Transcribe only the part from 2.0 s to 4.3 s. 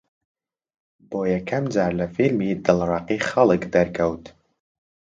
فیلمی «دڵڕەقی خەڵک» دەرکەوت